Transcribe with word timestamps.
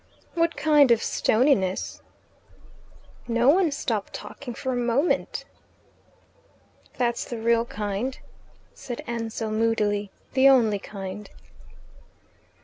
"What 0.33 0.57
kind 0.57 0.89
of 0.89 1.03
stoniness" 1.03 2.01
"No 3.27 3.49
one 3.49 3.71
stopped 3.71 4.13
talking 4.13 4.55
for 4.55 4.71
a 4.73 4.75
moment." 4.75 5.45
"That's 6.97 7.23
the 7.23 7.37
real 7.37 7.65
kind," 7.65 8.17
said 8.73 9.03
Ansell 9.05 9.51
moodily. 9.51 10.09
"The 10.33 10.49
only 10.49 10.79
kind." 10.79 11.29